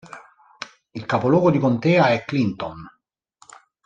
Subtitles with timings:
[0.95, 2.89] Il capoluogo di contea è Clinton